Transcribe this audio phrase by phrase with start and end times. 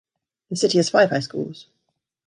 [0.49, 1.67] The city has five high schools.